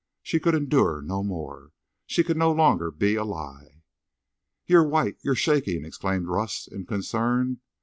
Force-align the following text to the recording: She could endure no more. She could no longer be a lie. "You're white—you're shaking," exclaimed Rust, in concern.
She 0.23 0.39
could 0.39 0.55
endure 0.55 0.99
no 1.03 1.21
more. 1.21 1.73
She 2.07 2.23
could 2.23 2.35
no 2.35 2.51
longer 2.51 2.89
be 2.89 3.13
a 3.13 3.23
lie. 3.23 3.83
"You're 4.65 4.83
white—you're 4.83 5.35
shaking," 5.35 5.85
exclaimed 5.85 6.25
Rust, 6.25 6.67
in 6.71 6.87
concern. 6.87 7.59